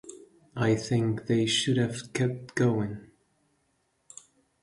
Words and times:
I 0.55 0.73
think 0.77 1.27
they 1.27 1.45
should 1.45 1.77
have 1.77 2.11
kept 2.13 2.55
going. 2.55 3.11